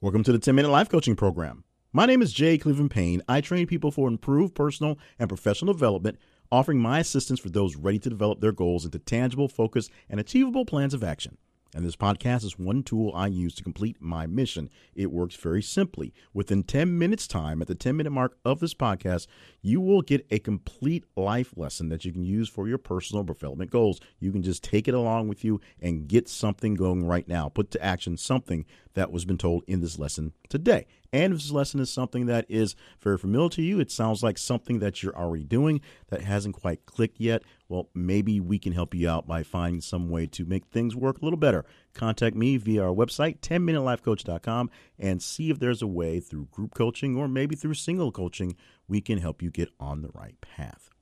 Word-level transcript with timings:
Welcome 0.00 0.24
to 0.24 0.32
the 0.32 0.38
10 0.38 0.54
Minute 0.54 0.70
Life 0.70 0.90
Coaching 0.90 1.16
Program. 1.16 1.64
My 1.92 2.04
name 2.04 2.20
is 2.20 2.32
Jay 2.32 2.58
Cleveland 2.58 2.90
Payne. 2.90 3.22
I 3.26 3.40
train 3.40 3.66
people 3.66 3.90
for 3.90 4.06
improved 4.06 4.54
personal 4.54 4.98
and 5.18 5.30
professional 5.30 5.72
development, 5.72 6.18
offering 6.52 6.78
my 6.78 6.98
assistance 6.98 7.40
for 7.40 7.48
those 7.48 7.76
ready 7.76 7.98
to 8.00 8.10
develop 8.10 8.40
their 8.40 8.52
goals 8.52 8.84
into 8.84 8.98
tangible, 8.98 9.48
focused, 9.48 9.90
and 10.10 10.20
achievable 10.20 10.66
plans 10.66 10.92
of 10.92 11.02
action. 11.02 11.38
And 11.74 11.84
this 11.84 11.96
podcast 11.96 12.44
is 12.44 12.56
one 12.56 12.84
tool 12.84 13.10
I 13.14 13.26
use 13.26 13.52
to 13.56 13.64
complete 13.64 13.96
my 14.00 14.26
mission. 14.26 14.70
It 14.94 15.10
works 15.10 15.34
very 15.34 15.60
simply. 15.60 16.14
Within 16.32 16.62
10 16.62 16.96
minutes' 16.96 17.26
time, 17.26 17.60
at 17.60 17.66
the 17.66 17.74
10 17.74 17.96
minute 17.96 18.12
mark 18.12 18.38
of 18.44 18.60
this 18.60 18.74
podcast, 18.74 19.26
you 19.60 19.80
will 19.80 20.00
get 20.00 20.24
a 20.30 20.38
complete 20.38 21.04
life 21.16 21.52
lesson 21.56 21.88
that 21.88 22.04
you 22.04 22.12
can 22.12 22.22
use 22.22 22.48
for 22.48 22.68
your 22.68 22.78
personal 22.78 23.24
development 23.24 23.72
goals. 23.72 24.00
You 24.20 24.30
can 24.30 24.42
just 24.42 24.62
take 24.62 24.86
it 24.86 24.94
along 24.94 25.26
with 25.26 25.44
you 25.44 25.60
and 25.80 26.06
get 26.06 26.28
something 26.28 26.74
going 26.74 27.04
right 27.04 27.26
now. 27.26 27.48
Put 27.48 27.72
to 27.72 27.84
action 27.84 28.16
something 28.16 28.66
that 28.94 29.10
was 29.10 29.24
been 29.24 29.38
told 29.38 29.64
in 29.66 29.80
this 29.80 29.98
lesson 29.98 30.32
today. 30.48 30.86
And 31.14 31.32
if 31.32 31.38
this 31.38 31.52
lesson 31.52 31.78
is 31.78 31.92
something 31.92 32.26
that 32.26 32.44
is 32.48 32.74
very 33.00 33.18
familiar 33.18 33.48
to 33.50 33.62
you, 33.62 33.78
it 33.78 33.92
sounds 33.92 34.24
like 34.24 34.36
something 34.36 34.80
that 34.80 35.00
you're 35.00 35.16
already 35.16 35.44
doing 35.44 35.80
that 36.08 36.22
hasn't 36.22 36.56
quite 36.56 36.86
clicked 36.86 37.20
yet, 37.20 37.44
well, 37.68 37.88
maybe 37.94 38.40
we 38.40 38.58
can 38.58 38.72
help 38.72 38.96
you 38.96 39.08
out 39.08 39.24
by 39.24 39.44
finding 39.44 39.80
some 39.80 40.10
way 40.10 40.26
to 40.26 40.44
make 40.44 40.66
things 40.66 40.96
work 40.96 41.22
a 41.22 41.24
little 41.24 41.38
better. 41.38 41.64
Contact 41.94 42.34
me 42.34 42.56
via 42.56 42.82
our 42.82 42.92
website, 42.92 43.38
10minutelifecoach.com, 43.38 44.70
and 44.98 45.22
see 45.22 45.50
if 45.50 45.60
there's 45.60 45.82
a 45.82 45.86
way 45.86 46.18
through 46.18 46.48
group 46.50 46.74
coaching 46.74 47.16
or 47.16 47.28
maybe 47.28 47.54
through 47.54 47.74
single 47.74 48.10
coaching 48.10 48.56
we 48.88 49.00
can 49.00 49.18
help 49.18 49.40
you 49.40 49.52
get 49.52 49.68
on 49.78 50.02
the 50.02 50.10
right 50.14 50.40
path. 50.40 50.93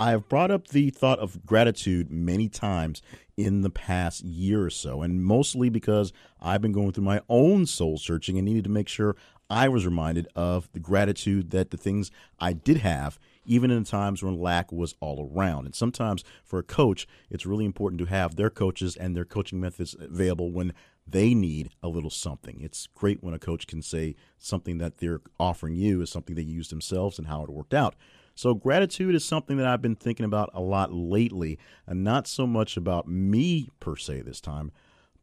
I 0.00 0.10
have 0.10 0.28
brought 0.28 0.52
up 0.52 0.68
the 0.68 0.90
thought 0.90 1.18
of 1.18 1.44
gratitude 1.44 2.08
many 2.08 2.48
times 2.48 3.02
in 3.36 3.62
the 3.62 3.70
past 3.70 4.22
year 4.22 4.64
or 4.64 4.70
so, 4.70 5.02
and 5.02 5.24
mostly 5.24 5.70
because 5.70 6.12
I've 6.40 6.62
been 6.62 6.70
going 6.70 6.92
through 6.92 7.04
my 7.04 7.20
own 7.28 7.66
soul 7.66 7.98
searching 7.98 8.38
and 8.38 8.44
needed 8.44 8.62
to 8.64 8.70
make 8.70 8.86
sure 8.86 9.16
I 9.50 9.68
was 9.68 9.84
reminded 9.84 10.28
of 10.36 10.70
the 10.72 10.78
gratitude 10.78 11.50
that 11.50 11.70
the 11.70 11.76
things 11.76 12.12
I 12.38 12.52
did 12.52 12.76
have, 12.78 13.18
even 13.44 13.72
in 13.72 13.82
times 13.82 14.22
when 14.22 14.38
lack 14.38 14.70
was 14.70 14.94
all 15.00 15.28
around. 15.32 15.66
And 15.66 15.74
sometimes 15.74 16.22
for 16.44 16.60
a 16.60 16.64
coach, 16.64 17.08
it's 17.28 17.46
really 17.46 17.64
important 17.64 17.98
to 18.00 18.04
have 18.04 18.36
their 18.36 18.50
coaches 18.50 18.94
and 18.94 19.16
their 19.16 19.24
coaching 19.24 19.58
methods 19.58 19.96
available 19.98 20.52
when 20.52 20.74
they 21.08 21.34
need 21.34 21.70
a 21.82 21.88
little 21.88 22.10
something. 22.10 22.60
It's 22.60 22.86
great 22.94 23.24
when 23.24 23.34
a 23.34 23.38
coach 23.38 23.66
can 23.66 23.82
say 23.82 24.14
something 24.38 24.78
that 24.78 24.98
they're 24.98 25.22
offering 25.40 25.74
you 25.74 26.02
is 26.02 26.10
something 26.10 26.36
they 26.36 26.42
used 26.42 26.70
themselves 26.70 27.18
and 27.18 27.26
how 27.26 27.42
it 27.42 27.50
worked 27.50 27.74
out. 27.74 27.96
So, 28.38 28.54
gratitude 28.54 29.16
is 29.16 29.24
something 29.24 29.56
that 29.56 29.66
I've 29.66 29.82
been 29.82 29.96
thinking 29.96 30.24
about 30.24 30.50
a 30.54 30.60
lot 30.60 30.92
lately, 30.92 31.58
and 31.88 32.04
not 32.04 32.28
so 32.28 32.46
much 32.46 32.76
about 32.76 33.08
me 33.08 33.68
per 33.80 33.96
se 33.96 34.20
this 34.20 34.40
time, 34.40 34.70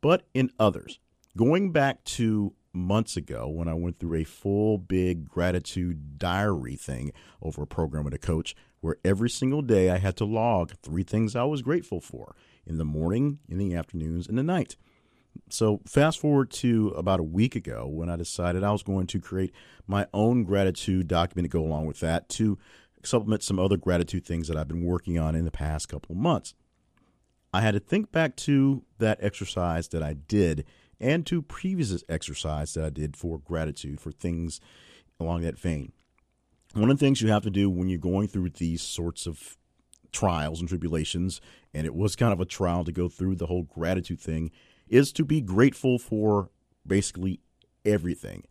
but 0.02 0.28
in 0.34 0.52
others. 0.60 1.00
Going 1.38 1.72
back 1.72 2.04
to 2.04 2.52
months 2.74 3.16
ago 3.16 3.48
when 3.48 3.70
I 3.70 3.74
went 3.74 4.00
through 4.00 4.16
a 4.16 4.26
full 4.26 4.78
big 4.78 5.30
gratitude 5.30 6.20
diary 6.20 6.76
thing 6.76 7.14
over 7.42 7.64
a 7.64 7.68
program 7.68 8.04
with 8.04 8.14
a 8.14 8.20
coach, 8.20 8.54
where 8.82 8.98
every 9.06 9.30
single 9.30 9.62
day 9.62 9.90
I 9.90 9.98
had 9.98 10.18
to 10.18 10.26
log 10.26 10.74
three 10.84 11.04
things 11.04 11.38
I 11.38 11.46
was 11.46 11.62
grateful 11.62 12.02
for 12.02 12.36
in 12.66 12.78
the 12.78 12.84
morning, 12.84 13.40
in 13.48 13.58
the 13.58 13.76
afternoons, 13.76 14.28
and 14.28 14.38
the 14.38 14.44
night. 14.44 14.76
So, 15.50 15.82
fast 15.86 16.20
forward 16.20 16.52
to 16.52 16.90
about 16.98 17.20
a 17.20 17.24
week 17.24 17.56
ago 17.56 17.88
when 17.88 18.10
I 18.10 18.16
decided 18.16 18.64
I 18.64 18.72
was 18.72 18.84
going 18.84 19.08
to 19.08 19.22
create 19.22 19.54
my 19.88 20.08
own 20.14 20.44
gratitude 20.44 21.08
document 21.08 21.46
to 21.46 21.58
go 21.58 21.64
along 21.64 21.86
with 21.86 22.00
that 22.02 22.28
to 22.30 22.58
supplement 23.06 23.44
some 23.44 23.60
other 23.60 23.78
gratitude 23.78 24.26
things 24.26 24.48
that 24.48 24.58
I've 24.58 24.68
been 24.68 24.84
working 24.84 25.18
on 25.18 25.36
in 25.36 25.46
the 25.46 25.52
past 25.52 25.90
couple 25.90 26.14
of 26.14 26.22
months. 26.22 26.54
I 27.54 27.62
had 27.62 27.74
to 27.74 27.80
think 27.80 28.12
back 28.12 28.36
to 28.38 28.84
that 29.00 29.20
exercise 29.22 29.88
that 29.90 30.04
I 30.04 30.14
did 30.14 30.66
and 31.00 31.26
to 31.28 31.42
previous 31.42 32.04
exercise 32.10 32.74
that 32.74 32.84
I 32.84 32.90
did 32.90 33.16
for 33.16 33.40
gratitude 33.40 34.00
for 34.00 34.12
things 34.12 34.60
along 35.20 35.42
that 35.42 35.60
vein. 35.60 35.92
One 36.74 36.90
of 36.90 37.00
the 37.00 37.06
things 37.06 37.22
you 37.22 37.30
have 37.30 37.44
to 37.44 37.50
do 37.50 37.70
when 37.70 37.88
you're 37.88 37.98
going 38.00 38.28
through 38.28 38.50
these 38.50 38.82
sorts 38.82 39.26
of 39.26 39.58
trials 40.12 40.60
and 40.60 40.68
tribulations, 40.68 41.40
and 41.74 41.86
it 41.86 41.96
was 41.96 42.16
kind 42.16 42.34
of 42.34 42.42
a 42.42 42.46
trial 42.46 42.84
to 42.84 42.92
go 42.92 43.08
through 43.08 43.36
the 43.36 43.48
whole 43.48 43.64
gratitude 43.64 44.20
thing, 44.20 44.52
is 44.88 45.12
to 45.14 45.24
be 45.24 45.42
grateful 45.42 45.98
for 45.98 46.50
basically 46.86 47.40
everything 47.86 48.44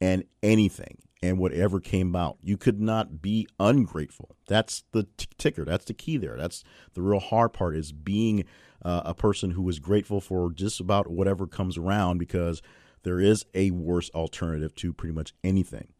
and 0.00 0.24
anything 0.42 0.98
and 1.22 1.38
whatever 1.38 1.80
came 1.80 2.14
out. 2.14 2.38
You 2.42 2.56
could 2.56 2.80
not 2.80 3.22
be 3.22 3.46
ungrateful. 3.58 4.36
That's 4.46 4.84
the 4.92 5.04
t- 5.16 5.26
ticker. 5.38 5.64
That's 5.64 5.86
the 5.86 5.94
key 5.94 6.16
there. 6.16 6.36
That's 6.36 6.62
the 6.94 7.02
real 7.02 7.20
hard 7.20 7.52
part 7.52 7.76
is 7.76 7.92
being 7.92 8.44
uh, 8.82 9.02
a 9.04 9.14
person 9.14 9.52
who 9.52 9.68
is 9.68 9.78
grateful 9.78 10.20
for 10.20 10.52
just 10.52 10.80
about 10.80 11.10
whatever 11.10 11.46
comes 11.46 11.78
around 11.78 12.18
because 12.18 12.62
there 13.02 13.20
is 13.20 13.44
a 13.54 13.70
worse 13.70 14.10
alternative 14.10 14.74
to 14.76 14.92
pretty 14.92 15.14
much 15.14 15.32
anything. 15.42 15.92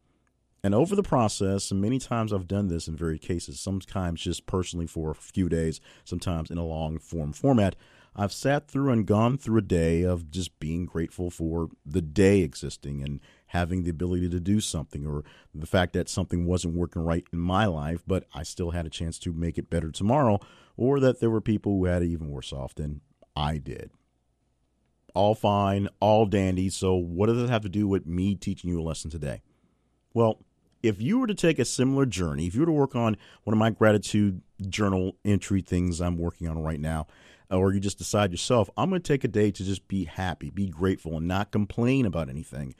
And 0.63 0.75
over 0.75 0.97
the 0.97 1.03
process, 1.03 1.71
many 1.73 1.99
times 1.99 2.33
I've 2.33 2.49
done 2.49 2.69
this 2.69 2.89
in 2.89 2.97
various 2.97 3.25
cases, 3.25 3.61
sometimes 3.61 4.21
just 4.21 4.47
personally 4.47 4.87
for 4.87 5.11
a 5.11 5.15
few 5.15 5.49
days, 5.49 5.81
sometimes 6.05 6.51
in 6.51 6.59
a 6.59 6.65
long 6.65 6.99
form 6.99 7.33
format, 7.33 7.77
I've 8.17 8.33
sat 8.33 8.67
through 8.67 8.91
and 8.91 9.07
gone 9.07 9.39
through 9.39 9.59
a 9.59 9.63
day 9.63 10.03
of 10.03 10.31
just 10.31 10.59
being 10.59 10.87
grateful 10.87 11.31
for 11.31 11.69
the 11.85 12.03
day 12.03 12.41
existing 12.41 13.03
and 13.03 13.21
having 13.57 13.83
the 13.83 13.91
ability 13.91 14.29
to 14.29 14.39
do 14.39 14.61
something, 14.61 15.07
or 15.07 15.25
the 15.55 15.67
fact 15.67 15.95
that 15.95 16.09
something 16.09 16.45
wasn't 16.45 16.75
working 16.75 17.03
right 17.03 17.25
in 17.33 17.39
my 17.39 17.65
life, 17.65 18.03
but 18.07 18.25
I 18.35 18.43
still 18.43 18.73
had 18.73 18.87
a 18.87 18.91
chance 18.91 19.19
to 19.21 19.33
make 19.33 19.57
it 19.57 19.71
better 19.71 19.91
tomorrow, 19.91 20.39
or 20.77 21.01
that 21.01 21.21
there 21.21 21.31
were 21.31 21.41
people 21.41 21.73
who 21.73 21.87
had 21.87 22.03
it 22.03 22.09
even 22.09 22.29
worse 22.29 22.53
off 22.53 22.75
than 22.75 23.01
I 23.35 23.57
did. 23.59 23.91
All 25.15 25.35
fine, 25.35 25.89
all 26.01 26.27
dandy. 26.27 26.69
So, 26.69 26.95
what 26.95 27.27
does 27.27 27.43
it 27.43 27.49
have 27.49 27.63
to 27.63 27.71
do 27.71 27.89
with 27.89 28.07
me 28.07 28.35
teaching 28.35 28.69
you 28.69 28.81
a 28.81 28.85
lesson 28.85 29.11
today? 29.11 29.41
Well, 30.13 30.41
if 30.83 31.01
you 31.01 31.19
were 31.19 31.27
to 31.27 31.35
take 31.35 31.59
a 31.59 31.65
similar 31.65 32.05
journey, 32.05 32.47
if 32.47 32.55
you 32.55 32.61
were 32.61 32.67
to 32.67 32.73
work 32.73 32.95
on 32.95 33.17
one 33.45 33.55
of 33.55 33.59
my 33.59 33.71
gratitude 33.71 34.43
journal 34.69 35.17
entry 35.25 35.63
things 35.63 36.01
I'm 36.01 36.19
working 36.19 36.49
on 36.49 36.59
right 36.63 36.81
now, 36.81 37.07
or 37.51 37.73
you 37.73 37.81
just 37.81 37.99
decide 37.99 38.31
yourself, 38.31 38.69
I'm 38.77 38.91
going 38.91 39.01
to 39.01 39.09
take 39.13 39.25
a 39.25 39.29
day 39.29 39.51
to 39.51 39.65
just 39.65 39.89
be 39.89 40.05
happy, 40.05 40.51
be 40.51 40.69
grateful, 40.69 41.17
and 41.17 41.27
not 41.27 41.53
complain 41.53 42.07
about 42.07 42.29
anything. 42.29 42.75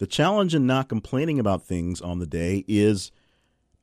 The 0.00 0.06
challenge 0.06 0.54
in 0.54 0.66
not 0.66 0.88
complaining 0.88 1.38
about 1.38 1.66
things 1.66 2.00
on 2.00 2.20
the 2.20 2.26
day 2.26 2.64
is 2.66 3.12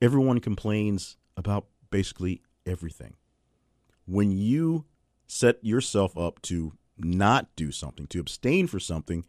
everyone 0.01 0.39
complains 0.39 1.15
about 1.37 1.67
basically 1.91 2.41
everything. 2.65 3.13
When 4.07 4.31
you 4.31 4.85
set 5.27 5.63
yourself 5.63 6.17
up 6.17 6.41
to 6.43 6.73
not 6.97 7.55
do 7.55 7.71
something, 7.71 8.07
to 8.07 8.19
abstain 8.19 8.65
for 8.65 8.79
something, 8.79 9.25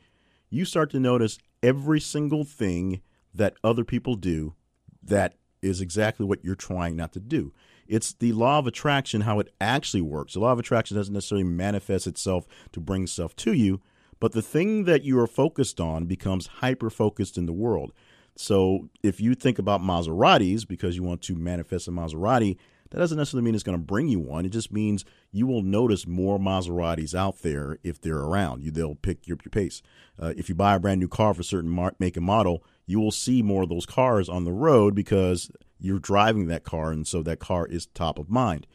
you 0.49 0.65
start 0.65 0.91
to 0.93 0.99
notice 0.99 1.39
every 1.63 2.01
single 2.01 2.45
thing 2.45 3.03
that 3.35 3.59
other 3.63 3.85
people 3.85 4.17
do 4.17 4.55
that 5.03 5.35
is 5.61 5.83
exactly 5.83 6.25
what 6.25 6.43
you're 6.43 6.55
trying 6.55 6.97
not 6.97 7.13
to 7.13 7.21
do. 7.21 7.53
It's 7.87 8.15
the 8.15 8.33
law 8.33 8.61
of 8.61 8.67
attraction, 8.67 9.23
how 9.23 9.41
it 9.41 9.53
actually 9.61 10.01
works. 10.01 10.33
The 10.33 10.41
law 10.41 10.53
of 10.53 10.59
attraction 10.59 10.97
doesn't 10.97 11.13
necessarily 11.13 11.45
manifest 11.45 12.07
itself 12.07 12.47
to 12.73 12.81
bring 12.81 13.07
stuff 13.07 13.37
to 13.37 13.53
you, 13.53 13.83
but 14.21 14.33
the 14.33 14.43
thing 14.43 14.85
that 14.85 15.05
you 15.05 15.19
are 15.19 15.27
focused 15.27 15.81
on 15.81 16.07
becomes 16.07 16.47
hyper 16.47 16.91
focused 16.91 17.39
in 17.39 17.47
the 17.47 17.53
world. 17.53 17.93
So 18.37 18.89
if 19.03 19.21
you 19.21 19.35
think 19.35 19.59
about 19.59 19.81
Maseratis 19.81 20.67
because 20.67 20.97
you 20.97 21.03
want 21.03 21.23
to 21.23 21.35
manifest 21.35 21.89
a 21.89 21.91
Maserati, 21.91 22.57
that 22.91 22.99
doesn't 22.99 23.19
necessarily 23.19 23.45
mean 23.45 23.55
it's 23.55 23.65
going 23.65 23.77
to 23.77 23.85
bring 23.85 24.09
you 24.09 24.21
one. 24.21 24.47
It 24.47 24.51
just 24.51 24.73
means 24.73 25.05
you 25.31 25.47
will 25.47 25.63
notice 25.63 26.07
more 26.07 26.39
Maseratis 26.39 27.15
out 27.15 27.43
there 27.43 27.79
if 27.83 28.01
they're 28.01 28.17
around. 28.17 28.63
You 28.63 28.71
they'll 28.71 28.95
pick 28.95 29.27
your, 29.27 29.37
your 29.45 29.51
pace. 29.51 29.83
Uh, 30.19 30.33
if 30.37 30.49
you 30.49 30.55
buy 30.55 30.75
a 30.75 30.81
brand 30.81 31.01
new 31.01 31.09
car 31.09 31.35
for 31.35 31.43
a 31.43 31.45
certain 31.45 31.71
mar- 31.71 31.95
make 31.99 32.17
and 32.17 32.25
model, 32.25 32.63
you 32.87 33.01
will 33.01 33.11
see 33.11 33.43
more 33.43 33.65
of 33.65 33.69
those 33.69 33.87
cars 33.87 34.29
on 34.29 34.45
the 34.45 34.53
road 34.53 34.95
because 34.95 35.51
you're 35.79 35.99
driving 35.99 36.47
that 36.47 36.65
car, 36.65 36.91
and 36.91 37.07
so 37.07 37.23
that 37.23 37.39
car 37.39 37.67
is 37.67 37.87
top 37.87 38.19
of 38.19 38.31
mind. 38.31 38.67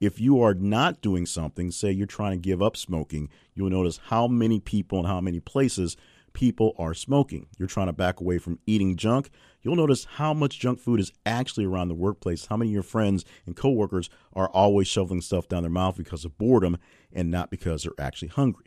If 0.00 0.20
you 0.20 0.40
are 0.42 0.54
not 0.54 1.00
doing 1.00 1.24
something, 1.24 1.70
say 1.70 1.90
you're 1.90 2.06
trying 2.06 2.32
to 2.32 2.48
give 2.48 2.60
up 2.60 2.76
smoking, 2.76 3.30
you'll 3.54 3.70
notice 3.70 4.00
how 4.06 4.26
many 4.28 4.60
people 4.60 4.98
and 4.98 5.06
how 5.06 5.20
many 5.20 5.40
places 5.40 5.96
people 6.34 6.74
are 6.78 6.92
smoking. 6.92 7.46
You're 7.58 7.66
trying 7.66 7.86
to 7.86 7.94
back 7.94 8.20
away 8.20 8.36
from 8.36 8.58
eating 8.66 8.96
junk. 8.96 9.30
You'll 9.62 9.74
notice 9.74 10.04
how 10.04 10.34
much 10.34 10.60
junk 10.60 10.80
food 10.80 11.00
is 11.00 11.10
actually 11.24 11.64
around 11.64 11.88
the 11.88 11.94
workplace. 11.94 12.44
How 12.44 12.58
many 12.58 12.70
of 12.70 12.74
your 12.74 12.82
friends 12.82 13.24
and 13.46 13.56
coworkers 13.56 14.10
are 14.34 14.50
always 14.50 14.86
shoveling 14.86 15.22
stuff 15.22 15.48
down 15.48 15.62
their 15.62 15.70
mouth 15.70 15.96
because 15.96 16.26
of 16.26 16.36
boredom 16.36 16.76
and 17.10 17.30
not 17.30 17.50
because 17.50 17.84
they're 17.84 17.92
actually 17.98 18.28
hungry. 18.28 18.66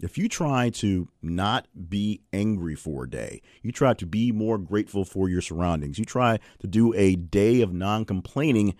If 0.00 0.18
you 0.18 0.28
try 0.28 0.70
to 0.70 1.08
not 1.22 1.68
be 1.88 2.20
angry 2.32 2.74
for 2.74 3.04
a 3.04 3.10
day, 3.10 3.42
you 3.62 3.70
try 3.70 3.94
to 3.94 4.06
be 4.06 4.32
more 4.32 4.58
grateful 4.58 5.04
for 5.04 5.28
your 5.28 5.40
surroundings, 5.40 6.00
you 6.00 6.04
try 6.04 6.40
to 6.58 6.66
do 6.66 6.92
a 6.94 7.14
day 7.14 7.60
of 7.60 7.72
non 7.72 8.04
complaining, 8.04 8.74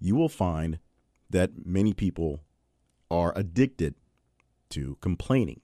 you 0.00 0.16
will 0.16 0.28
find 0.28 0.80
that 1.30 1.66
many 1.66 1.92
people 1.92 2.40
are 3.10 3.32
addicted 3.36 3.94
to 4.70 4.96
complaining, 5.00 5.60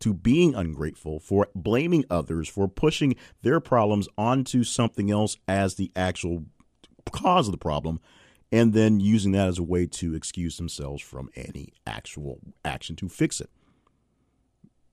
to 0.00 0.14
being 0.14 0.54
ungrateful, 0.54 1.20
for 1.20 1.48
blaming 1.54 2.04
others, 2.10 2.48
for 2.48 2.68
pushing 2.68 3.14
their 3.42 3.60
problems 3.60 4.08
onto 4.16 4.64
something 4.64 5.10
else 5.10 5.36
as 5.46 5.74
the 5.74 5.90
actual 5.96 6.44
cause 7.10 7.48
of 7.48 7.52
the 7.52 7.58
problem, 7.58 8.00
and 8.50 8.72
then 8.72 9.00
using 9.00 9.32
that 9.32 9.48
as 9.48 9.58
a 9.58 9.62
way 9.62 9.86
to 9.86 10.14
excuse 10.14 10.56
themselves 10.56 11.02
from 11.02 11.28
any 11.34 11.72
actual 11.86 12.38
action 12.64 12.96
to 12.96 13.08
fix 13.08 13.40
it 13.40 13.50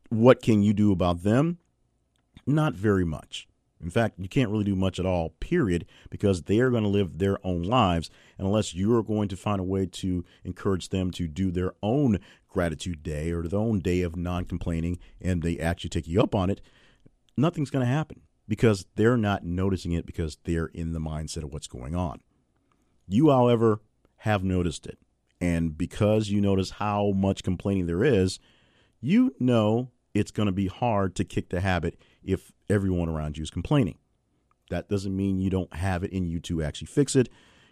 what 0.10 0.42
can 0.42 0.64
you 0.64 0.74
do 0.74 0.92
about 0.92 1.24
them? 1.24 1.60
Not 2.46 2.74
very 2.74 3.06
much. 3.06 3.48
In 3.82 3.90
fact, 3.90 4.18
you 4.18 4.30
can't 4.30 4.50
really 4.50 4.64
do 4.64 4.76
much 4.76 5.00
at 5.00 5.06
all, 5.06 5.32
period, 5.40 5.86
because 6.10 6.44
they 6.44 6.60
are 6.60 6.70
going 6.70 6.84
to 6.84 6.90
live 6.90 7.18
their 7.18 7.46
own 7.46 7.64
lives. 7.64 8.10
And 8.38 8.48
unless 8.48 8.74
you're 8.74 9.04
going 9.04 9.28
to 9.30 9.38
find 9.38 9.60
a 9.60 9.64
way 9.64 9.86
to 9.86 10.24
encourage 10.44 10.90
them 10.90 11.12
to 11.12 11.28
do 11.28 11.52
their 11.52 11.74
own 11.84 12.20
gratitude 12.50 13.04
day 13.04 13.32
or 13.32 13.44
their 13.44 13.60
own 13.60 13.80
day 13.80 14.02
of 14.02 14.16
non 14.16 14.46
complaining 14.46 14.98
and 15.22 15.44
they 15.44 15.60
actually 15.60 15.90
take 15.90 16.08
you 16.08 16.22
up 16.22 16.34
on 16.34 16.50
it, 16.50 16.62
nothing's 17.36 17.70
going 17.70 17.86
to 17.86 17.92
happen 17.92 18.22
because 18.48 18.86
they're 18.96 19.18
not 19.18 19.44
noticing 19.44 19.92
it 19.92 20.06
because 20.06 20.38
they're 20.46 20.68
in 20.68 20.94
the 20.94 21.00
mindset 21.00 21.44
of 21.44 21.52
what's 21.52 21.68
going 21.68 21.96
on. 21.96 22.22
You, 23.08 23.30
however, 23.30 23.82
have 24.18 24.44
noticed 24.44 24.88
it. 24.88 24.98
And 25.42 25.78
because 25.78 26.30
you 26.30 26.42
notice 26.42 26.72
how 26.72 27.12
much 27.12 27.44
complaining 27.44 27.88
there 27.88 28.04
is, 28.04 28.40
you 29.02 29.36
know 29.40 29.92
it's 30.14 30.32
going 30.32 30.48
to 30.48 30.54
be 30.54 30.68
hard 30.68 31.14
to 31.16 31.26
kick 31.26 31.50
the 31.50 31.60
habit 31.60 32.00
if 32.26 32.52
everyone 32.70 33.10
around 33.10 33.38
you 33.38 33.44
is 33.44 33.50
complaining. 33.50 33.98
That 34.70 34.90
doesn't 34.90 35.16
mean 35.16 35.38
you 35.38 35.50
don't 35.50 35.74
have 35.74 36.04
it 36.04 36.12
in 36.12 36.26
you 36.26 36.40
to 36.42 36.64
actually 36.64 36.88
fix 36.88 37.16
it. 37.16 37.30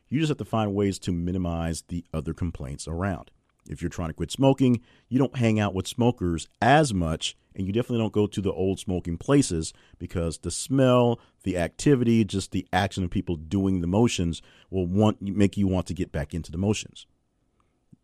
You 0.10 0.20
just 0.20 0.30
have 0.30 0.38
to 0.38 0.46
find 0.46 0.76
ways 0.76 1.00
to 1.00 1.12
minimize 1.12 1.84
the 1.88 2.06
other 2.14 2.34
complaints 2.34 2.88
around. 2.88 3.32
If 3.68 3.82
you're 3.82 3.90
trying 3.90 4.10
to 4.10 4.14
quit 4.14 4.32
smoking, 4.32 4.82
you 5.08 5.18
don't 5.18 5.38
hang 5.38 5.60
out 5.60 5.74
with 5.74 5.88
smokers 5.88 6.48
as 6.62 6.94
much, 6.94 7.38
and 7.56 7.66
you 7.66 7.74
definitely 7.74 8.00
don't 8.00 8.14
go 8.14 8.28
to 8.28 8.42
the 8.42 8.52
old 8.52 8.80
smoking 8.80 9.18
places 9.18 9.74
because 9.98 10.40
the 10.40 10.52
smell, 10.52 11.20
the 11.44 11.58
activity, 11.58 12.24
just 12.26 12.52
the 12.52 12.68
action 12.74 13.04
of 13.04 13.10
people 13.10 13.36
doing 13.36 13.82
the 13.82 13.88
motions 13.88 14.42
will 14.70 14.86
want 14.86 15.22
make 15.22 15.56
you 15.56 15.68
want 15.68 15.88
to 15.88 15.94
get 15.94 16.12
back 16.12 16.34
into 16.34 16.52
the 16.52 16.58
motions. 16.58 17.08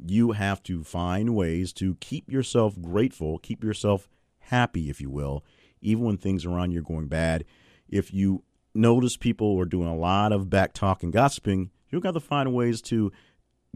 You 0.03 0.31
have 0.31 0.63
to 0.63 0.83
find 0.83 1.35
ways 1.35 1.73
to 1.73 1.95
keep 1.95 2.31
yourself 2.31 2.81
grateful, 2.81 3.37
keep 3.37 3.63
yourself 3.63 4.07
happy, 4.39 4.89
if 4.89 5.01
you 5.01 5.09
will, 5.09 5.43
even 5.81 6.03
when 6.03 6.17
things 6.17 6.45
around 6.45 6.71
you 6.71 6.79
are 6.79 6.83
going 6.83 7.07
bad. 7.07 7.45
If 7.87 8.13
you 8.13 8.43
notice 8.73 9.17
people 9.17 9.59
are 9.59 9.65
doing 9.65 9.87
a 9.87 9.95
lot 9.95 10.31
of 10.31 10.49
back 10.49 10.73
talk 10.73 11.03
and 11.03 11.13
gossiping, 11.13 11.71
you've 11.89 12.03
got 12.03 12.13
to 12.13 12.19
find 12.19 12.53
ways 12.53 12.81
to 12.83 13.11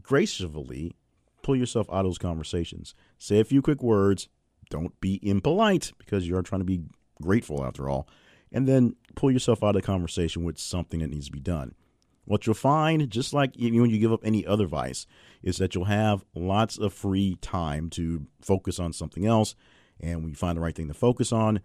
gracefully 0.02 0.96
pull 1.42 1.56
yourself 1.56 1.88
out 1.90 2.00
of 2.00 2.06
those 2.06 2.18
conversations. 2.18 2.96
Say 3.18 3.40
a 3.40 3.46
few 3.46 3.62
quick 3.62 3.84
words. 3.84 4.30
Don't 4.70 5.00
be 5.02 5.20
impolite 5.22 5.92
because 5.98 6.28
you're 6.28 6.42
trying 6.42 6.62
to 6.62 6.66
be 6.66 6.84
grateful 7.22 7.66
after 7.66 7.90
all. 7.90 8.08
And 8.52 8.68
then 8.68 8.96
pull 9.16 9.32
yourself 9.32 9.64
out 9.64 9.76
of 9.76 9.82
the 9.82 9.82
conversation 9.82 10.44
with 10.44 10.58
something 10.58 11.00
that 11.00 11.10
needs 11.10 11.26
to 11.26 11.32
be 11.32 11.40
done. 11.40 11.76
What 12.26 12.46
you'll 12.46 12.54
find, 12.54 13.10
just 13.10 13.34
like 13.34 13.56
when 13.58 13.90
you 13.90 14.00
give 14.00 14.14
up 14.14 14.22
any 14.24 14.46
other 14.46 14.66
vice, 14.66 15.06
is 15.42 15.58
that 15.58 15.76
you'll 15.76 15.86
have 15.86 16.24
lots 16.34 16.78
of 16.78 16.94
free 16.94 17.38
time 17.42 17.90
to 17.92 18.28
focus 18.42 18.80
on 18.80 18.94
something 18.94 19.26
else. 19.26 19.56
And 20.00 20.22
when 20.22 20.30
you 20.30 20.36
find 20.36 20.58
the 20.58 20.62
right 20.62 20.76
thing 20.76 20.88
to 20.88 20.94
focus 20.94 21.34
on, 21.34 21.60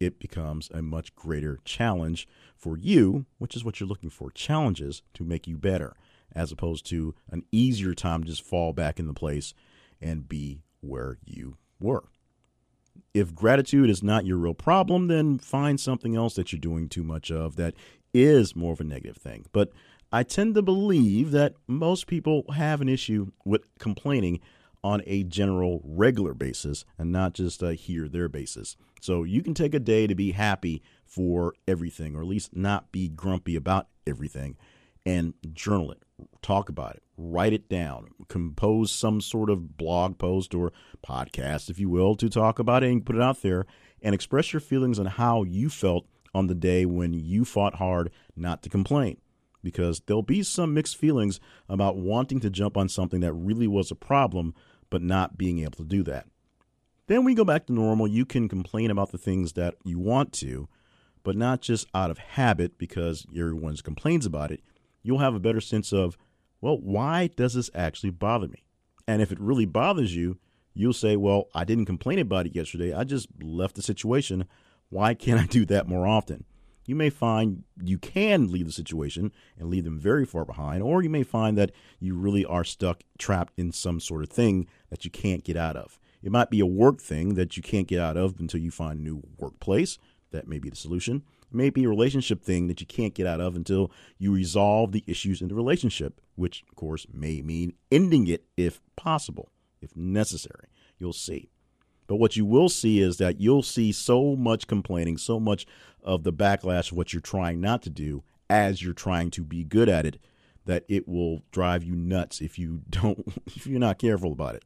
it 0.00 0.18
becomes 0.18 0.70
a 0.72 0.82
much 0.82 1.14
greater 1.14 1.58
challenge 1.64 2.26
for 2.56 2.76
you, 2.76 3.26
which 3.38 3.56
is 3.56 3.64
what 3.64 3.80
you're 3.80 3.88
looking 3.88 4.10
for 4.10 4.30
challenges 4.30 5.02
to 5.14 5.24
make 5.24 5.46
you 5.46 5.56
better, 5.56 5.94
as 6.34 6.52
opposed 6.52 6.86
to 6.86 7.14
an 7.30 7.44
easier 7.52 7.94
time 7.94 8.22
to 8.22 8.30
just 8.30 8.42
fall 8.42 8.72
back 8.72 8.98
in 8.98 9.06
the 9.06 9.14
place 9.14 9.54
and 10.00 10.28
be 10.28 10.62
where 10.80 11.18
you 11.24 11.56
were. 11.80 12.04
If 13.12 13.34
gratitude 13.34 13.90
is 13.90 14.02
not 14.02 14.26
your 14.26 14.38
real 14.38 14.54
problem, 14.54 15.08
then 15.08 15.38
find 15.38 15.78
something 15.78 16.16
else 16.16 16.34
that 16.34 16.52
you're 16.52 16.60
doing 16.60 16.88
too 16.88 17.04
much 17.04 17.30
of 17.30 17.56
that 17.56 17.74
is 18.12 18.54
more 18.54 18.72
of 18.72 18.80
a 18.80 18.84
negative 18.84 19.16
thing. 19.16 19.46
But 19.52 19.70
I 20.12 20.22
tend 20.22 20.54
to 20.54 20.62
believe 20.62 21.32
that 21.32 21.54
most 21.66 22.06
people 22.06 22.44
have 22.54 22.80
an 22.80 22.88
issue 22.88 23.32
with 23.44 23.62
complaining 23.78 24.40
on 24.84 25.02
a 25.06 25.24
general 25.24 25.80
regular 25.82 26.34
basis 26.34 26.84
and 26.98 27.10
not 27.10 27.32
just 27.32 27.62
a 27.62 27.72
here 27.72 28.06
there 28.06 28.28
basis. 28.28 28.76
So 29.00 29.24
you 29.24 29.42
can 29.42 29.54
take 29.54 29.74
a 29.74 29.80
day 29.80 30.06
to 30.06 30.14
be 30.14 30.32
happy 30.32 30.82
for 31.06 31.54
everything 31.66 32.14
or 32.14 32.20
at 32.20 32.26
least 32.26 32.54
not 32.54 32.92
be 32.92 33.08
grumpy 33.08 33.56
about 33.56 33.88
everything 34.06 34.56
and 35.06 35.32
journal 35.52 35.90
it, 35.90 36.02
talk 36.42 36.68
about 36.68 36.96
it, 36.96 37.02
write 37.16 37.54
it 37.54 37.68
down, 37.68 38.08
compose 38.28 38.92
some 38.92 39.20
sort 39.20 39.48
of 39.48 39.76
blog 39.76 40.18
post 40.18 40.54
or 40.54 40.72
podcast 41.04 41.70
if 41.70 41.78
you 41.78 41.88
will 41.88 42.14
to 42.16 42.28
talk 42.28 42.58
about 42.58 42.84
it 42.84 42.90
and 42.90 43.06
put 43.06 43.16
it 43.16 43.22
out 43.22 43.40
there 43.42 43.66
and 44.02 44.14
express 44.14 44.52
your 44.52 44.60
feelings 44.60 44.98
on 44.98 45.06
how 45.06 45.42
you 45.42 45.70
felt 45.70 46.06
on 46.34 46.46
the 46.46 46.54
day 46.54 46.84
when 46.84 47.14
you 47.14 47.44
fought 47.44 47.76
hard 47.76 48.10
not 48.36 48.62
to 48.62 48.68
complain 48.68 49.16
because 49.64 50.02
there'll 50.06 50.22
be 50.22 50.42
some 50.42 50.74
mixed 50.74 50.96
feelings 50.96 51.40
about 51.68 51.96
wanting 51.96 52.38
to 52.38 52.50
jump 52.50 52.76
on 52.76 52.88
something 52.88 53.20
that 53.20 53.32
really 53.32 53.66
was 53.66 53.90
a 53.90 53.96
problem 53.96 54.54
but 54.90 55.02
not 55.02 55.38
being 55.38 55.60
able 55.60 55.76
to 55.76 55.84
do 55.84 56.02
that. 56.04 56.26
Then 57.06 57.24
we 57.24 57.34
go 57.34 57.44
back 57.44 57.66
to 57.66 57.72
normal. 57.72 58.08
You 58.08 58.24
can 58.24 58.48
complain 58.48 58.90
about 58.90 59.12
the 59.12 59.18
things 59.18 59.52
that 59.54 59.74
you 59.84 59.98
want 59.98 60.32
to, 60.34 60.68
but 61.22 61.36
not 61.36 61.60
just 61.60 61.86
out 61.94 62.10
of 62.10 62.18
habit 62.18 62.78
because 62.78 63.26
everyone 63.36 63.76
complains 63.76 64.24
about 64.24 64.50
it. 64.50 64.60
You'll 65.02 65.18
have 65.18 65.34
a 65.34 65.40
better 65.40 65.60
sense 65.60 65.92
of, 65.92 66.16
well, 66.60 66.78
why 66.78 67.28
does 67.36 67.54
this 67.54 67.70
actually 67.74 68.10
bother 68.10 68.48
me? 68.48 68.64
And 69.06 69.20
if 69.20 69.30
it 69.30 69.40
really 69.40 69.66
bothers 69.66 70.16
you, 70.16 70.38
you'll 70.72 70.94
say, 70.94 71.16
well, 71.16 71.48
I 71.54 71.64
didn't 71.64 71.84
complain 71.84 72.18
about 72.18 72.46
it 72.46 72.56
yesterday. 72.56 72.94
I 72.94 73.04
just 73.04 73.28
left 73.42 73.76
the 73.76 73.82
situation. 73.82 74.46
Why 74.88 75.12
can't 75.12 75.40
I 75.40 75.46
do 75.46 75.66
that 75.66 75.86
more 75.86 76.06
often? 76.06 76.44
You 76.86 76.94
may 76.94 77.10
find 77.10 77.64
you 77.82 77.98
can 77.98 78.50
leave 78.50 78.66
the 78.66 78.72
situation 78.72 79.32
and 79.58 79.70
leave 79.70 79.84
them 79.84 79.98
very 79.98 80.24
far 80.24 80.44
behind, 80.44 80.82
or 80.82 81.02
you 81.02 81.10
may 81.10 81.22
find 81.22 81.56
that 81.58 81.72
you 81.98 82.14
really 82.14 82.44
are 82.44 82.64
stuck, 82.64 83.02
trapped 83.18 83.52
in 83.56 83.72
some 83.72 84.00
sort 84.00 84.22
of 84.22 84.30
thing 84.30 84.66
that 84.90 85.04
you 85.04 85.10
can't 85.10 85.44
get 85.44 85.56
out 85.56 85.76
of. 85.76 85.98
It 86.22 86.32
might 86.32 86.50
be 86.50 86.60
a 86.60 86.66
work 86.66 87.00
thing 87.00 87.34
that 87.34 87.56
you 87.56 87.62
can't 87.62 87.86
get 87.86 88.00
out 88.00 88.16
of 88.16 88.40
until 88.40 88.60
you 88.60 88.70
find 88.70 88.98
a 88.98 89.02
new 89.02 89.22
workplace. 89.38 89.98
That 90.30 90.48
may 90.48 90.58
be 90.58 90.70
the 90.70 90.76
solution. 90.76 91.22
It 91.42 91.54
may 91.54 91.70
be 91.70 91.84
a 91.84 91.88
relationship 91.88 92.42
thing 92.42 92.66
that 92.68 92.80
you 92.80 92.86
can't 92.86 93.14
get 93.14 93.26
out 93.26 93.40
of 93.40 93.54
until 93.54 93.92
you 94.18 94.32
resolve 94.32 94.92
the 94.92 95.04
issues 95.06 95.42
in 95.42 95.48
the 95.48 95.54
relationship, 95.54 96.20
which, 96.34 96.64
of 96.68 96.74
course, 96.76 97.06
may 97.12 97.42
mean 97.42 97.74
ending 97.92 98.26
it 98.26 98.44
if 98.56 98.80
possible, 98.96 99.52
if 99.80 99.94
necessary. 99.94 100.68
You'll 100.98 101.12
see. 101.12 101.50
But 102.06 102.16
what 102.16 102.36
you 102.36 102.44
will 102.44 102.68
see 102.68 103.00
is 103.00 103.16
that 103.18 103.40
you'll 103.40 103.62
see 103.62 103.92
so 103.92 104.36
much 104.36 104.66
complaining, 104.66 105.16
so 105.16 105.40
much 105.40 105.66
of 106.02 106.22
the 106.22 106.32
backlash 106.32 106.90
of 106.90 106.96
what 106.96 107.12
you're 107.12 107.22
trying 107.22 107.60
not 107.60 107.82
to 107.82 107.90
do 107.90 108.22
as 108.50 108.82
you're 108.82 108.92
trying 108.92 109.30
to 109.30 109.42
be 109.42 109.64
good 109.64 109.88
at 109.88 110.04
it 110.04 110.18
that 110.66 110.84
it 110.88 111.06
will 111.06 111.42
drive 111.50 111.84
you 111.84 111.94
nuts 111.94 112.40
if 112.40 112.58
you 112.58 112.82
don't 112.90 113.24
if 113.46 113.66
you're 113.66 113.80
not 113.80 113.98
careful 113.98 114.32
about 114.32 114.54
it. 114.54 114.64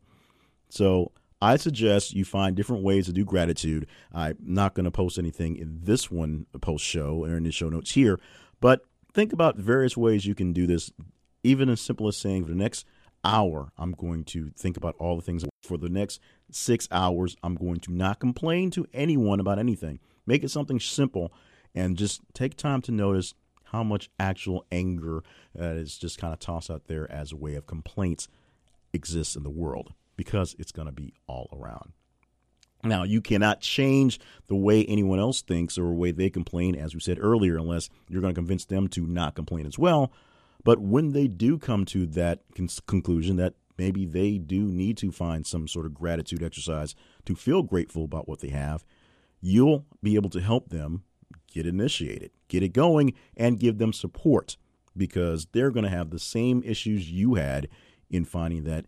So 0.69 1.12
I 1.40 1.56
suggest 1.56 2.14
you 2.14 2.25
find 2.25 2.56
different 2.56 2.82
ways 2.82 3.06
to 3.06 3.12
do 3.12 3.25
gratitude. 3.25 3.87
I'm 4.12 4.37
not 4.41 4.75
going 4.75 4.84
to 4.84 4.91
post 4.91 5.19
anything 5.19 5.56
in 5.56 5.81
this 5.82 6.10
one 6.10 6.46
post 6.60 6.84
show 6.84 7.24
or 7.24 7.36
in 7.36 7.44
the 7.44 7.53
show 7.53 7.69
notes 7.69 7.93
here, 7.93 8.19
but 8.60 8.82
think 9.12 9.32
about 9.32 9.56
various 9.56 9.96
ways 9.96 10.27
you 10.27 10.34
can 10.34 10.53
do 10.53 10.67
this, 10.67 10.91
even 11.43 11.69
as 11.69 11.81
simple 11.81 12.08
as 12.08 12.17
saying 12.17 12.44
for 12.44 12.51
the 12.51 12.56
next 12.56 12.86
hour, 13.25 13.72
I'm 13.79 13.93
going 13.93 14.25
to 14.25 14.51
think 14.56 14.77
about 14.77 14.96
all 14.98 15.17
the 15.17 15.22
things. 15.22 15.44
For 15.63 15.77
the 15.77 15.89
next 15.89 16.20
six 16.51 16.89
hours, 16.91 17.37
I'm 17.43 17.55
going 17.55 17.81
to 17.81 17.93
not 17.93 18.20
complain 18.20 18.70
to 18.72 18.87
anyone 18.94 19.41
about 19.41 19.58
anything. 19.58 20.01
Make 20.27 20.44
it 20.44 20.51
something 20.51 20.81
simple 20.81 21.32
and 21.75 21.96
just 21.96 22.20
take 22.32 22.56
time 22.56 22.81
to 22.82 22.93
notice 22.93 23.34
how 23.65 23.82
much 23.82 24.08
actual 24.19 24.65
anger 24.72 25.22
uh, 25.58 25.65
is 25.65 25.98
just 25.98 26.19
kind 26.19 26.32
of 26.32 26.41
tossed 26.41 26.70
out 26.70 26.87
there 26.87 27.10
as 27.10 27.32
a 27.32 27.37
way 27.37 27.55
of 27.55 27.67
complaints 27.67 28.29
exists 28.93 29.37
in 29.37 29.43
the 29.43 29.51
world 29.51 29.93
because 30.17 30.56
it's 30.58 30.72
going 30.72 30.87
to 30.87 30.93
be 30.93 31.13
all 31.27 31.48
around. 31.53 31.93
Now, 32.84 33.03
you 33.03 33.20
cannot 33.20 33.60
change 33.60 34.20
the 34.46 34.55
way 34.55 34.84
anyone 34.84 35.19
else 35.19 35.43
thinks 35.43 35.77
or 35.77 35.89
the 35.89 35.94
way 35.94 36.13
they 36.13 36.31
complain, 36.31 36.77
as 36.77 36.94
we 36.94 37.01
said 37.01 37.19
earlier, 37.20 37.56
unless 37.56 37.91
you're 38.08 38.20
going 38.20 38.32
to 38.32 38.39
convince 38.39 38.65
them 38.65 38.89
to 38.89 39.06
not 39.06 39.34
complain 39.34 39.67
as 39.67 39.79
well. 39.79 40.13
But 40.65 40.81
when 40.81 41.12
they 41.12 41.29
do 41.29 41.58
come 41.58 41.84
to 41.86 42.06
that 42.06 42.41
con- 42.55 42.69
conclusion 42.86 43.36
that 43.36 43.55
maybe 43.77 44.05
they 44.05 44.38
do 44.38 44.62
need 44.62 44.96
to 44.98 45.12
find 45.12 45.46
some 45.46 45.69
sort 45.69 45.86
of 45.86 45.94
gratitude 45.94 46.43
exercise 46.43 46.94
to 47.24 47.34
feel 47.34 47.62
grateful 47.62 48.05
about 48.05 48.29
what 48.29 48.41
they 48.41 48.48
have, 48.48 48.84
you'll 49.41 49.86
be 50.03 50.17
able 50.17 50.31
to 50.31 50.41
help 50.41 50.70
them 50.70 51.05
get 51.53 51.67
initiated, 51.67 52.31
get 52.48 52.62
it 52.62 52.72
going, 52.72 53.15
and 53.36 53.60
give 53.60 53.79
them 53.79 53.93
support 53.93 54.56
because 54.96 55.46
they're 55.53 55.70
going 55.70 55.84
to 55.84 55.91
have 55.91 56.10
the 56.10 56.19
same 56.19 56.62
issues 56.65 57.10
you 57.10 57.36
had 57.36 57.69
in 58.10 58.24
finding 58.24 58.65
that 58.65 58.86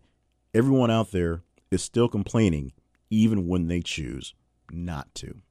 everyone 0.53 0.91
out 0.91 1.11
there 1.11 1.41
is 1.71 1.81
still 1.81 2.09
complaining 2.09 2.73
even 3.09 3.47
when 3.47 3.67
they 3.67 3.81
choose 3.81 4.33
not 4.71 5.13
to. 5.15 5.41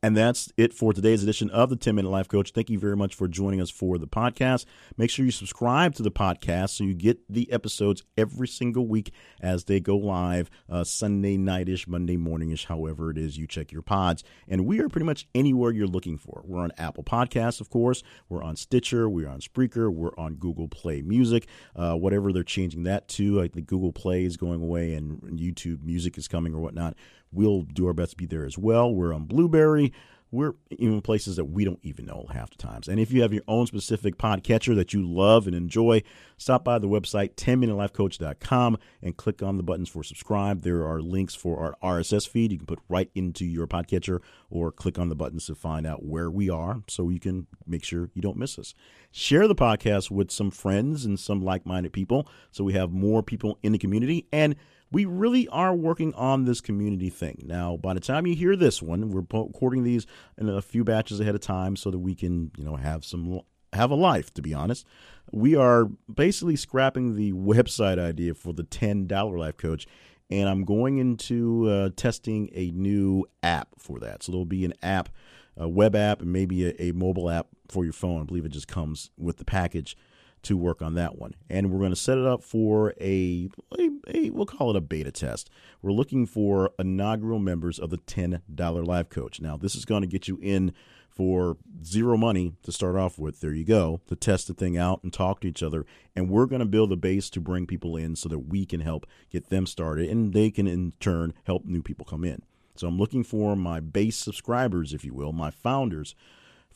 And 0.00 0.16
that's 0.16 0.52
it 0.56 0.72
for 0.72 0.92
today's 0.92 1.24
edition 1.24 1.50
of 1.50 1.70
the 1.70 1.76
10 1.76 1.96
Minute 1.96 2.10
Life 2.10 2.28
Coach. 2.28 2.52
Thank 2.52 2.70
you 2.70 2.78
very 2.78 2.96
much 2.96 3.16
for 3.16 3.26
joining 3.26 3.60
us 3.60 3.68
for 3.68 3.98
the 3.98 4.06
podcast. 4.06 4.64
Make 4.96 5.10
sure 5.10 5.24
you 5.24 5.32
subscribe 5.32 5.96
to 5.96 6.04
the 6.04 6.10
podcast 6.12 6.70
so 6.70 6.84
you 6.84 6.94
get 6.94 7.18
the 7.28 7.50
episodes 7.50 8.04
every 8.16 8.46
single 8.46 8.86
week 8.86 9.12
as 9.40 9.64
they 9.64 9.80
go 9.80 9.96
live 9.96 10.50
uh, 10.70 10.84
Sunday 10.84 11.36
nightish, 11.36 11.88
Monday 11.88 12.16
morningish, 12.16 12.66
however 12.66 13.10
it 13.10 13.18
is 13.18 13.38
you 13.38 13.48
check 13.48 13.72
your 13.72 13.82
pods. 13.82 14.22
And 14.46 14.66
we 14.66 14.78
are 14.78 14.88
pretty 14.88 15.04
much 15.04 15.26
anywhere 15.34 15.72
you're 15.72 15.88
looking 15.88 16.16
for. 16.16 16.42
We're 16.44 16.62
on 16.62 16.70
Apple 16.78 17.02
Podcasts, 17.02 17.60
of 17.60 17.68
course. 17.68 18.04
We're 18.28 18.44
on 18.44 18.54
Stitcher. 18.54 19.08
We're 19.08 19.28
on 19.28 19.40
Spreaker. 19.40 19.92
We're 19.92 20.16
on 20.16 20.34
Google 20.34 20.68
Play 20.68 21.02
Music. 21.02 21.48
Uh, 21.74 21.94
whatever 21.94 22.32
they're 22.32 22.44
changing 22.44 22.84
that 22.84 23.08
to, 23.08 23.42
I 23.42 23.48
think 23.48 23.66
Google 23.66 23.92
Play 23.92 24.24
is 24.24 24.36
going 24.36 24.62
away 24.62 24.94
and 24.94 25.20
YouTube 25.22 25.82
Music 25.82 26.16
is 26.18 26.28
coming 26.28 26.54
or 26.54 26.60
whatnot. 26.60 26.94
We'll 27.32 27.62
do 27.62 27.86
our 27.86 27.92
best 27.92 28.12
to 28.12 28.16
be 28.16 28.26
there 28.26 28.44
as 28.44 28.58
well. 28.58 28.92
We're 28.94 29.12
on 29.12 29.24
Blubrry. 29.24 29.92
We're 30.30 30.54
in 30.70 31.00
places 31.00 31.36
that 31.36 31.46
we 31.46 31.64
don't 31.64 31.80
even 31.82 32.04
know 32.04 32.26
half 32.30 32.50
the 32.50 32.56
times. 32.56 32.86
And 32.86 33.00
if 33.00 33.10
you 33.10 33.22
have 33.22 33.32
your 33.32 33.44
own 33.48 33.66
specific 33.66 34.18
podcatcher 34.18 34.76
that 34.76 34.92
you 34.92 35.02
love 35.02 35.46
and 35.46 35.56
enjoy, 35.56 36.02
stop 36.36 36.64
by 36.64 36.78
the 36.78 36.88
website 36.88 37.34
10minutelifecoach.com 37.36 38.76
and 39.00 39.16
click 39.16 39.42
on 39.42 39.56
the 39.56 39.62
buttons 39.62 39.88
for 39.88 40.02
subscribe. 40.02 40.60
There 40.60 40.86
are 40.86 41.00
links 41.00 41.34
for 41.34 41.58
our 41.58 41.76
RSS 41.82 42.28
feed 42.28 42.52
you 42.52 42.58
can 42.58 42.66
put 42.66 42.80
right 42.90 43.10
into 43.14 43.46
your 43.46 43.66
podcatcher 43.66 44.20
or 44.50 44.70
click 44.70 44.98
on 44.98 45.08
the 45.08 45.16
buttons 45.16 45.46
to 45.46 45.54
find 45.54 45.86
out 45.86 46.04
where 46.04 46.30
we 46.30 46.50
are 46.50 46.82
so 46.88 47.08
you 47.08 47.20
can 47.20 47.46
make 47.66 47.82
sure 47.82 48.10
you 48.12 48.20
don't 48.20 48.36
miss 48.36 48.58
us. 48.58 48.74
Share 49.10 49.48
the 49.48 49.54
podcast 49.54 50.10
with 50.10 50.30
some 50.30 50.50
friends 50.50 51.06
and 51.06 51.18
some 51.18 51.40
like-minded 51.42 51.94
people 51.94 52.28
so 52.50 52.64
we 52.64 52.74
have 52.74 52.90
more 52.90 53.22
people 53.22 53.58
in 53.62 53.72
the 53.72 53.78
community 53.78 54.26
and 54.30 54.56
we 54.90 55.04
really 55.04 55.48
are 55.48 55.74
working 55.74 56.14
on 56.14 56.44
this 56.44 56.60
community 56.60 57.10
thing. 57.10 57.42
Now, 57.46 57.76
by 57.76 57.94
the 57.94 58.00
time 58.00 58.26
you 58.26 58.34
hear 58.34 58.56
this 58.56 58.82
one, 58.82 59.10
we're 59.10 59.20
recording 59.20 59.84
these 59.84 60.06
in 60.38 60.48
a 60.48 60.62
few 60.62 60.84
batches 60.84 61.20
ahead 61.20 61.34
of 61.34 61.40
time 61.40 61.76
so 61.76 61.90
that 61.90 61.98
we 61.98 62.14
can, 62.14 62.50
you 62.56 62.64
know, 62.64 62.76
have 62.76 63.04
some 63.04 63.40
have 63.74 63.90
a 63.90 63.94
life, 63.94 64.32
to 64.32 64.40
be 64.40 64.54
honest. 64.54 64.86
We 65.30 65.54
are 65.54 65.84
basically 66.12 66.56
scrapping 66.56 67.16
the 67.16 67.32
website 67.32 67.98
idea 67.98 68.34
for 68.34 68.54
the 68.54 68.64
$10 68.64 69.38
life 69.38 69.58
coach 69.58 69.86
and 70.30 70.48
I'm 70.48 70.64
going 70.64 70.98
into 70.98 71.68
uh, 71.68 71.90
testing 71.96 72.50
a 72.52 72.70
new 72.70 73.24
app 73.42 73.68
for 73.78 73.98
that. 74.00 74.22
So 74.22 74.32
there'll 74.32 74.44
be 74.44 74.64
an 74.64 74.74
app, 74.82 75.08
a 75.56 75.68
web 75.68 75.96
app, 75.96 76.20
and 76.20 76.32
maybe 76.32 76.66
a, 76.66 76.82
a 76.82 76.92
mobile 76.92 77.30
app 77.30 77.46
for 77.68 77.84
your 77.84 77.92
phone. 77.92 78.20
I 78.20 78.24
believe 78.24 78.44
it 78.44 78.50
just 78.50 78.68
comes 78.68 79.10
with 79.16 79.38
the 79.38 79.44
package 79.44 79.96
to 80.42 80.56
work 80.56 80.82
on 80.82 80.94
that 80.94 81.18
one. 81.18 81.34
And 81.48 81.70
we're 81.70 81.78
going 81.78 81.90
to 81.90 81.96
set 81.96 82.18
it 82.18 82.26
up 82.26 82.42
for 82.42 82.94
a, 83.00 83.48
a, 83.78 83.90
a, 84.08 84.30
we'll 84.30 84.46
call 84.46 84.70
it 84.70 84.76
a 84.76 84.80
beta 84.80 85.10
test. 85.10 85.50
We're 85.82 85.92
looking 85.92 86.26
for 86.26 86.70
inaugural 86.78 87.38
members 87.38 87.78
of 87.78 87.90
the 87.90 87.98
$10 87.98 88.86
Live 88.86 89.08
Coach. 89.08 89.40
Now, 89.40 89.56
this 89.56 89.74
is 89.74 89.84
going 89.84 90.02
to 90.02 90.08
get 90.08 90.28
you 90.28 90.38
in 90.42 90.72
for 91.18 91.56
zero 91.84 92.16
money 92.16 92.54
to 92.62 92.70
start 92.70 92.94
off 92.94 93.18
with. 93.18 93.40
There 93.40 93.52
you 93.52 93.64
go, 93.64 94.00
to 94.06 94.14
test 94.14 94.46
the 94.46 94.54
thing 94.54 94.76
out 94.76 95.02
and 95.02 95.12
talk 95.12 95.40
to 95.40 95.48
each 95.48 95.64
other. 95.64 95.84
And 96.14 96.30
we're 96.30 96.46
going 96.46 96.60
to 96.60 96.66
build 96.66 96.92
a 96.92 96.96
base 96.96 97.28
to 97.30 97.40
bring 97.40 97.66
people 97.66 97.96
in 97.96 98.14
so 98.14 98.28
that 98.28 98.38
we 98.38 98.64
can 98.64 98.80
help 98.80 99.04
get 99.30 99.48
them 99.48 99.66
started 99.66 100.08
and 100.08 100.32
they 100.32 100.50
can 100.50 100.68
in 100.68 100.92
turn 101.00 101.34
help 101.44 101.64
new 101.64 101.82
people 101.82 102.06
come 102.06 102.24
in. 102.24 102.42
So 102.76 102.86
I'm 102.86 102.98
looking 102.98 103.24
for 103.24 103.56
my 103.56 103.80
base 103.80 104.16
subscribers, 104.16 104.94
if 104.94 105.04
you 105.04 105.12
will, 105.12 105.32
my 105.32 105.50
founders 105.50 106.14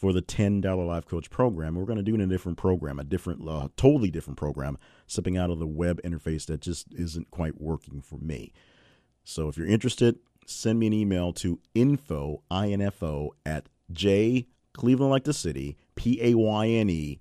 for 0.03 0.13
the 0.13 0.21
$10 0.21 0.85
Life 0.85 1.07
Coach 1.07 1.31
program. 1.31 1.77
We're 1.77 1.85
going 1.85 1.97
to 1.97 2.03
do 2.03 2.17
it 2.17 2.21
in 2.21 2.23
a 2.23 2.27
different 2.27 2.59
program, 2.59 2.99
a 2.99 3.05
different, 3.05 3.49
uh, 3.49 3.69
totally 3.77 4.11
different 4.11 4.37
program, 4.37 4.77
stepping 5.07 5.39
out 5.39 5.49
of 5.49 5.61
the 5.61 5.67
web 5.67 6.03
interface 6.03 6.45
that 6.47 6.61
just 6.61 6.93
isn't 6.93 7.31
quite 7.31 7.61
working 7.61 8.03
for 8.03 8.19
me. 8.19 8.53
So 9.23 9.47
if 9.47 9.57
you're 9.57 9.69
interested, 9.69 10.19
send 10.45 10.81
me 10.81 10.89
an 10.89 10.93
email 10.93 11.33
to 11.35 11.61
info, 11.73 12.43
I-N-F-O, 12.51 13.37
at 13.47 13.69
J, 13.93 14.49
Cleveland 14.73 15.13
like 15.13 15.23
the 15.23 15.33
city, 15.33 15.77
P-A-Y-N-E 15.95 17.21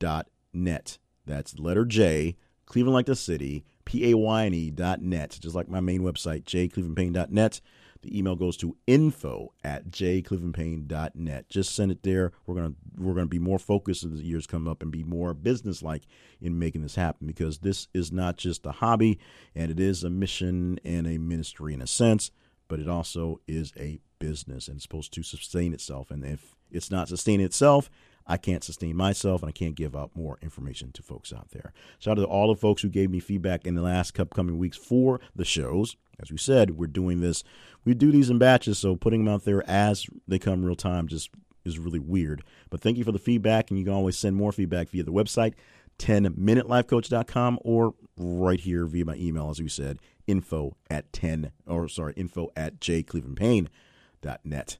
dot 0.00 0.26
net. 0.52 0.98
That's 1.26 1.60
letter 1.60 1.84
J, 1.84 2.36
Cleveland 2.64 2.94
like 2.94 3.06
the 3.06 3.14
city, 3.14 3.64
P-A-Y-N-E 3.84 4.72
dot 4.72 5.00
net. 5.00 5.38
Just 5.40 5.54
like 5.54 5.68
my 5.68 5.78
main 5.78 6.00
website, 6.00 6.42
jclevelandpayne.net. 6.42 7.60
The 8.06 8.16
email 8.16 8.36
goes 8.36 8.56
to 8.58 8.76
info 8.86 9.52
at 9.64 9.90
jclevelandpayne.net. 9.90 11.48
Just 11.48 11.74
send 11.74 11.90
it 11.90 12.04
there. 12.04 12.30
We're 12.46 12.54
gonna 12.54 12.74
we're 12.96 13.14
gonna 13.14 13.26
be 13.26 13.40
more 13.40 13.58
focused 13.58 14.04
as 14.04 14.12
the 14.12 14.24
years 14.24 14.46
come 14.46 14.68
up 14.68 14.80
and 14.80 14.92
be 14.92 15.02
more 15.02 15.34
business 15.34 15.82
like 15.82 16.02
in 16.40 16.56
making 16.56 16.82
this 16.82 16.94
happen 16.94 17.26
because 17.26 17.58
this 17.58 17.88
is 17.92 18.12
not 18.12 18.36
just 18.36 18.64
a 18.64 18.70
hobby 18.70 19.18
and 19.56 19.72
it 19.72 19.80
is 19.80 20.04
a 20.04 20.10
mission 20.10 20.78
and 20.84 21.08
a 21.08 21.18
ministry 21.18 21.74
in 21.74 21.82
a 21.82 21.86
sense, 21.88 22.30
but 22.68 22.78
it 22.78 22.88
also 22.88 23.40
is 23.48 23.72
a 23.76 23.98
business 24.20 24.68
and 24.68 24.76
it's 24.76 24.84
supposed 24.84 25.12
to 25.14 25.24
sustain 25.24 25.74
itself. 25.74 26.12
And 26.12 26.24
if 26.24 26.54
it's 26.70 26.92
not 26.92 27.08
sustaining 27.08 27.44
itself, 27.44 27.90
I 28.24 28.36
can't 28.36 28.62
sustain 28.62 28.96
myself 28.96 29.42
and 29.42 29.48
I 29.48 29.52
can't 29.52 29.74
give 29.74 29.96
out 29.96 30.14
more 30.14 30.38
information 30.42 30.92
to 30.92 31.02
folks 31.02 31.32
out 31.32 31.50
there. 31.50 31.72
Shout 31.98 32.18
out 32.18 32.22
to 32.22 32.28
all 32.28 32.54
the 32.54 32.60
folks 32.60 32.82
who 32.82 32.88
gave 32.88 33.10
me 33.10 33.18
feedback 33.18 33.66
in 33.66 33.74
the 33.74 33.82
last 33.82 34.18
upcoming 34.20 34.58
weeks 34.58 34.76
for 34.76 35.20
the 35.34 35.44
shows. 35.44 35.96
As 36.18 36.32
we 36.32 36.38
said, 36.38 36.72
we're 36.72 36.86
doing 36.86 37.20
this. 37.20 37.44
We 37.86 37.94
do 37.94 38.10
these 38.10 38.28
in 38.28 38.38
batches, 38.38 38.78
so 38.78 38.96
putting 38.96 39.24
them 39.24 39.32
out 39.32 39.44
there 39.44 39.62
as 39.70 40.06
they 40.28 40.38
come 40.38 40.64
real 40.64 40.76
time 40.76 41.06
just 41.06 41.30
is 41.64 41.78
really 41.78 42.00
weird. 42.00 42.42
But 42.68 42.80
thank 42.80 42.98
you 42.98 43.04
for 43.04 43.12
the 43.12 43.18
feedback, 43.18 43.70
and 43.70 43.78
you 43.78 43.84
can 43.84 43.94
always 43.94 44.18
send 44.18 44.36
more 44.36 44.52
feedback 44.52 44.90
via 44.90 45.04
the 45.04 45.12
website, 45.12 45.54
10minutelifecoach.com, 45.98 47.60
or 47.62 47.94
right 48.18 48.60
here 48.60 48.86
via 48.86 49.04
my 49.04 49.14
email, 49.14 49.50
as 49.50 49.62
we 49.62 49.68
said, 49.68 50.00
info 50.26 50.76
at 50.90 51.12
10, 51.12 51.52
or 51.66 51.88
sorry, 51.88 52.12
info 52.16 52.50
at 52.56 52.80
jclevelandpayne.net. 52.80 54.78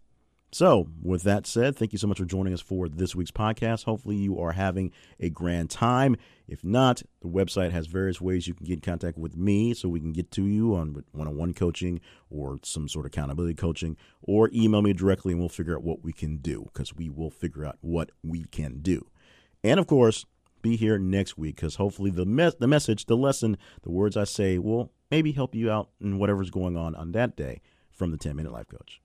So, 0.52 0.88
with 1.02 1.22
that 1.24 1.46
said, 1.46 1.76
thank 1.76 1.92
you 1.92 1.98
so 1.98 2.06
much 2.06 2.18
for 2.18 2.24
joining 2.24 2.54
us 2.54 2.60
for 2.60 2.88
this 2.88 3.14
week's 3.14 3.32
podcast. 3.32 3.84
Hopefully, 3.84 4.16
you 4.16 4.38
are 4.38 4.52
having 4.52 4.92
a 5.18 5.28
grand 5.28 5.70
time. 5.70 6.16
If 6.46 6.62
not, 6.62 7.02
the 7.20 7.28
website 7.28 7.72
has 7.72 7.88
various 7.88 8.20
ways 8.20 8.46
you 8.46 8.54
can 8.54 8.64
get 8.64 8.74
in 8.74 8.80
contact 8.80 9.18
with 9.18 9.36
me 9.36 9.74
so 9.74 9.88
we 9.88 10.00
can 10.00 10.12
get 10.12 10.30
to 10.32 10.44
you 10.46 10.74
on 10.74 11.04
one 11.12 11.26
on 11.26 11.36
one 11.36 11.52
coaching 11.52 12.00
or 12.30 12.58
some 12.62 12.88
sort 12.88 13.04
of 13.04 13.10
accountability 13.12 13.54
coaching, 13.54 13.96
or 14.22 14.48
email 14.54 14.82
me 14.82 14.92
directly 14.92 15.32
and 15.32 15.40
we'll 15.40 15.48
figure 15.48 15.76
out 15.76 15.82
what 15.82 16.02
we 16.02 16.12
can 16.12 16.36
do 16.36 16.70
because 16.72 16.94
we 16.94 17.10
will 17.10 17.30
figure 17.30 17.64
out 17.64 17.76
what 17.80 18.10
we 18.22 18.44
can 18.44 18.80
do. 18.80 19.04
And 19.64 19.80
of 19.80 19.88
course, 19.88 20.24
be 20.62 20.76
here 20.76 20.98
next 20.98 21.36
week 21.36 21.56
because 21.56 21.74
hopefully 21.74 22.10
the, 22.10 22.24
the 22.58 22.68
message, 22.68 23.06
the 23.06 23.16
lesson, 23.16 23.58
the 23.82 23.90
words 23.90 24.16
I 24.16 24.24
say 24.24 24.58
will 24.58 24.92
maybe 25.10 25.32
help 25.32 25.54
you 25.54 25.70
out 25.70 25.90
in 26.00 26.18
whatever's 26.18 26.50
going 26.50 26.76
on 26.76 26.94
on 26.94 27.12
that 27.12 27.36
day 27.36 27.60
from 27.90 28.10
the 28.10 28.16
10 28.16 28.36
Minute 28.36 28.52
Life 28.52 28.68
Coach. 28.68 29.00